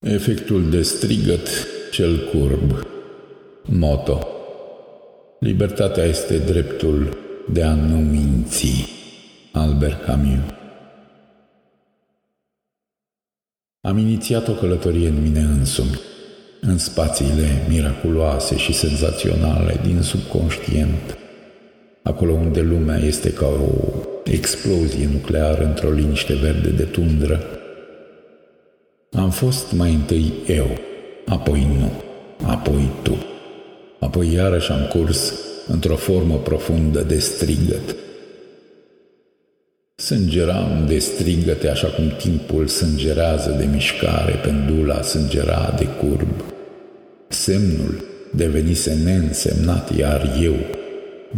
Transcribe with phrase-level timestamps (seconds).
[0.00, 1.48] Efectul de strigăt
[1.90, 2.86] cel curb.
[3.64, 4.26] Moto.
[5.40, 7.16] Libertatea este dreptul
[7.52, 8.88] de a nu minți.
[9.52, 10.38] Albert Camus.
[13.80, 16.00] Am inițiat o călătorie în mine însumi,
[16.60, 21.18] în spațiile miraculoase și senzaționale din subconștient,
[22.02, 23.70] acolo unde lumea este ca o
[24.24, 27.55] explozie nucleară într-o liniște verde de tundră,
[29.26, 30.70] am fost mai întâi eu,
[31.26, 31.90] apoi nu,
[32.46, 33.16] apoi tu.
[34.00, 35.32] Apoi iarăși am curs
[35.66, 37.96] într-o formă profundă de strigăt.
[39.94, 46.42] Sângeram de strigăte așa cum timpul sângerează de mișcare, pendula sângera de curb.
[47.28, 50.56] Semnul devenise neînsemnat, iar eu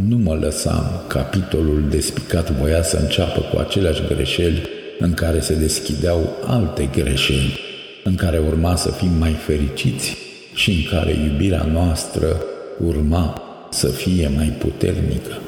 [0.09, 1.05] nu mă lăsam.
[1.07, 4.63] Capitolul despicat voia să înceapă cu aceleași greșeli
[4.99, 7.67] în care se deschideau alte greșeli
[8.09, 10.17] în care urma să fim mai fericiți
[10.55, 12.43] și în care iubirea noastră
[12.85, 15.39] urma să fie mai puternică.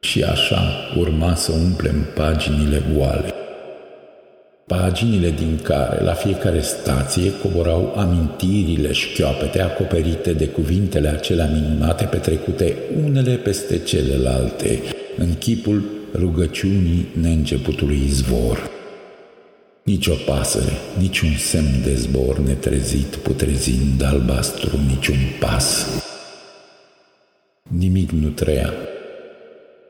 [0.00, 0.60] Și așa
[0.98, 3.32] urma să umplem paginile goale.
[4.66, 12.76] Paginile din care, la fiecare stație, coborau amintirile șchioapete acoperite de cuvintele acelea minunate petrecute
[13.04, 14.82] unele peste celelalte,
[15.16, 15.82] în chipul
[16.14, 18.70] rugăciunii neînceputului izvor.
[19.84, 25.86] Nici o pasăre, nici un semn de zbor netrezit, putrezind albastru, niciun pas.
[27.62, 28.72] Nimic nu trăia.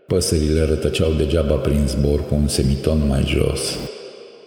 [0.06, 3.78] Păsările rătăceau degeaba prin zbor cu un semiton mai jos.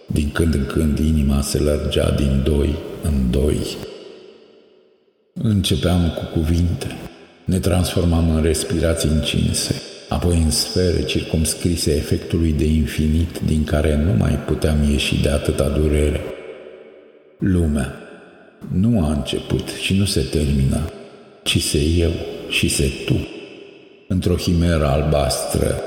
[0.06, 3.76] Din când în când inima se lărgea din doi în doi.
[5.32, 6.86] Începeam cu cuvinte,
[7.44, 14.12] ne transformam în respirații încinse, apoi în sfere circumscrise efectului de infinit din care nu
[14.12, 16.20] mai puteam ieși de atâta durere.
[17.38, 17.94] Lumea
[18.72, 20.80] nu a început și nu se termină,
[21.42, 22.12] ci se eu
[22.48, 23.28] și se tu,
[24.08, 25.80] într-o himeră albastră,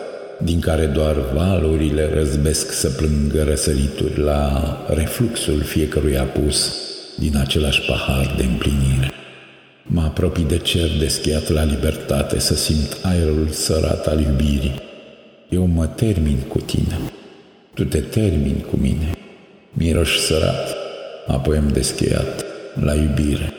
[0.43, 6.75] din care doar valurile răzbesc să plângă răsărituri la refluxul fiecărui apus
[7.17, 9.20] din același pahar de împlinire.
[9.93, 14.81] Mă apropii de cer deschiat la libertate să simt aerul sărat al iubirii.
[15.49, 16.99] Eu mă termin cu tine.
[17.73, 19.11] Tu te termini cu mine.
[19.71, 20.75] Miroși sărat,
[21.27, 22.45] apoi am descheiat
[22.83, 23.53] la iubire.